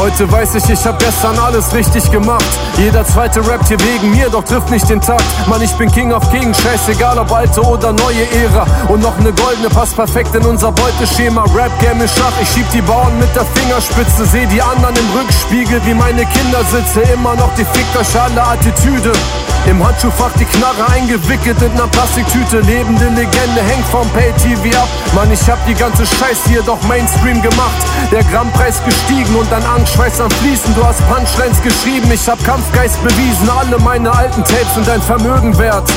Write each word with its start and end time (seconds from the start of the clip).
Heute 0.00 0.32
weiß 0.32 0.54
ich, 0.54 0.70
ich 0.70 0.86
hab 0.86 0.98
gestern 0.98 1.38
alles 1.38 1.74
richtig 1.74 2.10
gemacht. 2.10 2.42
Jeder 2.78 3.04
zweite 3.04 3.46
rappt 3.46 3.68
hier 3.68 3.78
wegen 3.80 4.12
mir, 4.12 4.30
doch 4.30 4.42
trifft 4.42 4.70
nicht 4.70 4.88
den 4.88 4.98
Takt. 4.98 5.22
Mann, 5.46 5.60
ich 5.60 5.72
bin 5.72 5.92
King 5.92 6.10
of 6.10 6.22
King, 6.30 6.54
scheißegal 6.54 7.18
ob 7.18 7.30
alte 7.30 7.60
oder 7.60 7.92
neue 7.92 8.24
Ära. 8.32 8.66
Und 8.88 9.02
noch 9.02 9.18
ne 9.18 9.30
goldene 9.30 9.68
passt 9.68 9.96
perfekt 9.96 10.34
in 10.34 10.46
unser 10.46 10.72
Beuteschema. 10.72 11.44
Rap 11.54 11.78
Game 11.80 12.00
Schach, 12.08 12.32
ich 12.40 12.48
schieb 12.48 12.64
die 12.72 12.80
Bauern 12.80 13.18
mit 13.18 13.28
der 13.36 13.44
Fingerspitze. 13.44 14.24
Seh 14.24 14.46
die 14.46 14.62
anderen 14.62 14.96
im 14.96 15.20
Rückspiegel, 15.20 15.82
wie 15.84 15.92
meine 15.92 16.24
Kinder 16.24 16.64
sitze. 16.64 17.02
Immer 17.12 17.36
noch 17.36 17.54
die 17.56 17.66
alle 18.18 18.42
Attitüde. 18.42 19.12
Im 19.66 19.86
Handschuhfach 19.86 20.32
die 20.38 20.44
Knarre 20.44 20.90
eingewickelt 20.90 21.60
in 21.62 21.72
ner 21.74 21.86
Plastiktüte. 21.88 22.60
Lebende 22.60 23.06
Legende 23.08 23.62
hängt 23.62 23.86
vom 23.86 24.08
Pay-TV 24.10 24.76
ab. 24.76 24.88
Mann, 25.14 25.30
ich 25.30 25.48
hab 25.48 25.64
die 25.66 25.74
ganze 25.74 26.06
Scheiße 26.06 26.48
hier 26.48 26.62
doch 26.62 26.80
Mainstream 26.88 27.40
gemacht. 27.42 27.76
Der 28.10 28.24
Grammpreis 28.24 28.82
gestiegen 28.84 29.34
und 29.36 29.50
dein 29.52 29.64
Angstschweiß 29.64 30.20
am 30.20 30.30
Fließen. 30.30 30.74
Du 30.74 30.84
hast 30.84 31.06
Punchlines 31.08 31.62
geschrieben, 31.62 32.10
ich 32.12 32.26
hab 32.28 32.42
Kampfgeist 32.44 33.02
bewiesen. 33.02 33.48
Alle 33.50 33.78
meine 33.78 34.10
alten 34.10 34.42
Tapes 34.44 34.74
sind 34.74 34.88
dein 34.88 35.02
Vermögen 35.02 35.56
wert. 35.58 35.88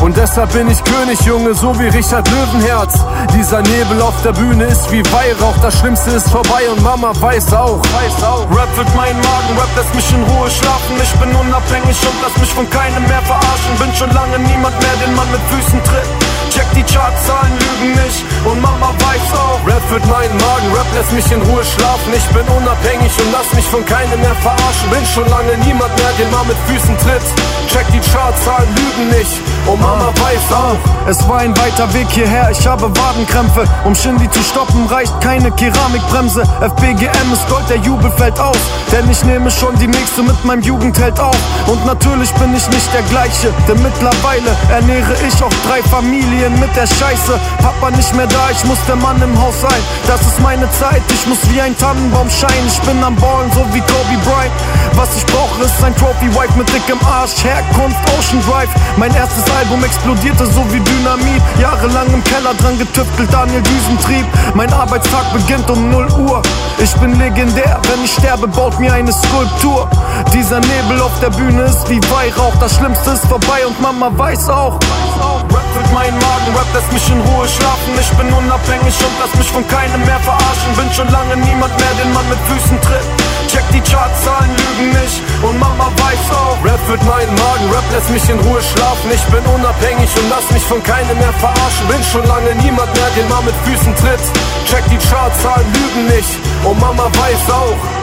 Und 0.00 0.16
deshalb 0.16 0.52
bin 0.52 0.70
ich 0.70 0.82
König, 0.84 1.20
Junge, 1.22 1.54
so 1.54 1.76
wie 1.78 1.88
Richard 1.88 2.28
Löwenherz. 2.30 2.94
Dieser 3.34 3.62
Nebel 3.62 4.00
auf 4.00 4.14
der 4.22 4.32
Bühne 4.32 4.64
ist 4.64 4.90
wie 4.92 5.02
Weihrauch. 5.12 5.56
Das 5.60 5.78
Schlimmste 5.78 6.10
ist 6.10 6.30
vorbei 6.30 6.70
und 6.70 6.82
Mama 6.82 7.12
weiß 7.20 7.52
auch. 7.52 7.78
Weiß 7.78 8.22
auch. 8.22 8.46
Rap 8.50 8.70
wird 8.76 8.88
mein 8.94 9.16
Magen, 9.16 9.52
Rap 9.58 9.68
lässt 9.76 9.94
mich 9.94 10.08
in 10.12 10.22
Ruhe 10.22 10.48
schlafen. 10.50 10.94
Ich 11.02 11.12
bin 11.18 11.34
unabhängig 11.34 11.98
und 12.06 12.16
lass 12.22 12.36
mich 12.38 12.52
von 12.54 12.68
keinem 12.70 13.02
mehr 13.08 13.22
verarschen. 13.22 13.74
Bin 13.78 13.92
schon 13.94 14.10
lange 14.14 14.38
niemand 14.38 14.78
mehr, 14.80 14.96
den 15.04 15.14
man 15.16 15.26
mit 15.32 15.40
Füßen 15.50 15.82
tritt. 15.82 16.10
Check 16.50 16.66
die 16.74 16.84
Chartzahlen, 16.86 17.52
lügen 17.58 17.92
nicht 18.02 18.24
und 18.44 18.62
Mama 18.62 18.94
weiß 18.94 19.28
auch. 19.34 19.60
Rap 19.66 19.82
wird 19.90 20.06
mein 20.06 20.30
Magen, 20.30 20.68
Lässt 20.98 21.12
mich 21.12 21.30
in 21.30 21.40
Ruhe 21.42 21.62
schlafen. 21.64 22.12
Ich 22.12 22.26
bin 22.34 22.44
unabhängig 22.56 23.12
und 23.20 23.30
lass 23.30 23.54
mich 23.54 23.64
von 23.66 23.86
keinem 23.86 24.20
mehr 24.20 24.34
verarschen. 24.34 24.90
Bin 24.90 25.06
schon 25.06 25.28
lange 25.30 25.56
niemand 25.58 25.94
mehr, 25.96 26.12
den 26.18 26.28
man 26.32 26.44
mit 26.48 26.56
Füßen 26.66 26.98
tritt. 26.98 27.22
Check 27.70 27.86
die 27.92 28.00
Chartzahlen, 28.10 28.68
lügen 28.74 29.08
nicht 29.16 29.30
und 29.68 29.80
Mama 29.80 30.08
weiß 30.08 30.52
auch. 30.52 31.08
Es 31.08 31.28
war 31.28 31.38
ein 31.38 31.56
weiter 31.56 31.92
Weg 31.94 32.08
hierher, 32.10 32.50
ich 32.50 32.66
habe 32.66 32.90
Wadenkrämpfe. 32.96 33.64
Um 33.84 33.94
Shindy 33.94 34.28
zu 34.30 34.42
stoppen, 34.42 34.86
reicht 34.86 35.20
keine 35.20 35.50
Keramikbremse. 35.52 36.42
FBGM 36.60 37.32
ist 37.32 37.48
Gold, 37.48 37.68
der 37.68 37.76
Jubel 37.78 38.10
fällt 38.12 38.40
aus. 38.40 38.58
Denn 38.90 39.08
ich 39.10 39.22
nehme 39.24 39.50
schon 39.50 39.78
die 39.78 39.86
nächste 39.86 40.22
mit 40.22 40.42
meinem 40.44 40.62
Jugendheld 40.62 41.20
auf. 41.20 41.36
Und 41.66 41.84
natürlich 41.86 42.32
bin 42.34 42.56
ich 42.56 42.66
nicht 42.70 42.92
der 42.92 43.02
gleiche, 43.02 43.52
denn 43.68 43.82
mittlerweile 43.82 44.56
ernähre 44.70 45.14
ich 45.26 45.42
auch 45.42 45.52
drei 45.68 45.82
Familien 45.90 46.58
mit 46.58 46.74
der 46.74 46.86
Scheiße. 46.86 47.38
Papa 47.58 47.90
nicht 47.90 48.14
mehr 48.14 48.26
da, 48.26 48.50
ich 48.50 48.64
muss 48.64 48.78
der 48.88 48.96
Mann 48.96 49.20
im 49.22 49.38
Haus 49.40 49.60
sein. 49.60 49.82
Das 50.06 50.22
ist 50.22 50.40
meine 50.40 50.70
Zeit, 50.72 50.87
ich 50.96 51.26
muss 51.26 51.38
wie 51.50 51.60
ein 51.60 51.76
Tannenbaum 51.76 52.28
scheinen. 52.30 52.66
Ich 52.66 52.80
bin 52.80 53.02
am 53.02 53.16
Ballen, 53.16 53.50
so 53.52 53.64
wie 53.72 53.80
Kobe 53.80 54.16
Bryant. 54.24 54.52
Was 54.94 55.08
ich 55.16 55.26
brauche, 55.26 55.62
ist 55.64 55.82
ein 55.84 55.94
Trophy-Wife 55.96 56.56
mit 56.56 56.68
dickem 56.72 56.98
Arsch. 57.06 57.44
Herkunft 57.44 57.98
Ocean 58.16 58.40
Drive. 58.48 58.70
Mein 58.96 59.14
erstes 59.14 59.44
Album 59.58 59.84
explodierte 59.84 60.46
so 60.46 60.64
wie 60.72 60.80
Dynamit. 60.80 61.42
Jahrelang 61.60 62.06
im 62.12 62.22
Keller 62.24 62.54
dran 62.54 62.78
getüftelt, 62.78 63.32
Daniel 63.32 63.62
Düsentrieb. 63.62 64.26
Mein 64.54 64.72
Arbeitstag 64.72 65.32
beginnt 65.32 65.70
um 65.70 65.90
0 65.90 66.08
Uhr. 66.18 66.42
Ich 66.78 66.94
bin 66.96 67.18
legendär, 67.18 67.78
wenn 67.88 68.04
ich 68.04 68.12
sterbe, 68.12 68.48
baut 68.48 68.78
mir 68.80 68.92
eine 68.92 69.12
Skulptur. 69.12 69.88
Dieser 70.32 70.60
Nebel 70.60 71.00
auf 71.02 71.12
der 71.20 71.30
Bühne 71.30 71.62
ist 71.62 71.88
wie 71.88 72.00
Weihrauch. 72.10 72.54
Das 72.60 72.76
Schlimmste 72.76 73.10
ist 73.10 73.26
vorbei 73.26 73.66
und 73.66 73.80
Mama 73.80 74.10
weiß 74.16 74.48
auch. 74.48 74.78
Rap 75.20 75.52
wird 75.52 75.67
mein 75.98 76.14
Magen, 76.14 76.50
Rap 76.54 76.70
lässt 76.74 76.92
mich 76.92 77.06
in 77.10 77.20
Ruhe 77.20 77.46
schlafen. 77.48 77.92
Ich 77.98 78.10
bin 78.18 78.28
unabhängig 78.32 78.94
und 79.06 79.14
lass 79.18 79.34
mich 79.34 79.50
von 79.50 79.66
keinem 79.66 80.02
mehr 80.06 80.20
verarschen. 80.20 80.70
Bin 80.78 80.88
schon 80.94 81.10
lange 81.10 81.36
niemand 81.36 81.74
mehr, 81.80 81.94
den 81.98 82.10
man 82.12 82.26
mit 82.30 82.38
Füßen 82.48 82.78
tritt. 82.86 83.08
Check 83.50 83.66
die 83.74 83.82
Chartzahlen, 83.82 84.52
lügen 84.60 84.90
nicht 85.00 85.18
und 85.42 85.58
Mama 85.58 85.90
weiß 85.98 86.24
auch. 86.30 86.58
Rap 86.62 86.82
wird 86.86 87.02
mein 87.02 87.28
Magen, 87.42 87.66
Rap 87.74 87.86
lässt 87.92 88.10
mich 88.10 88.26
in 88.30 88.38
Ruhe 88.46 88.62
schlafen. 88.62 89.08
Ich 89.10 89.24
bin 89.34 89.44
unabhängig 89.56 90.10
und 90.20 90.28
lass 90.30 90.46
mich 90.54 90.64
von 90.70 90.80
keinem 90.82 91.18
mehr 91.18 91.34
verarschen. 91.42 91.84
Bin 91.90 92.02
schon 92.12 92.26
lange 92.30 92.54
niemand 92.62 92.90
mehr, 92.94 93.10
den 93.16 93.28
man 93.28 93.44
mit 93.44 93.56
Füßen 93.66 93.94
tritt. 93.96 94.24
Check 94.70 94.84
die 94.92 95.02
Chartzahlen, 95.08 95.66
lügen 95.74 96.04
nicht 96.14 96.32
und 96.62 96.78
Mama 96.78 97.06
weiß 97.10 97.44
auch. 97.50 97.97